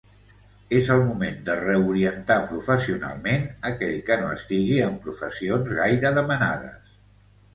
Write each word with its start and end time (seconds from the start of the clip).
És 0.75 0.87
el 0.93 1.01
moment 1.09 1.35
de 1.49 1.57
reorientar 1.57 2.37
professionalment 2.53 3.45
aquell 3.71 3.99
que 4.09 4.17
no 4.23 4.31
estigui 4.39 4.81
en 4.87 4.97
professions 5.05 5.75
gaire 5.81 6.13
demanades. 6.19 6.97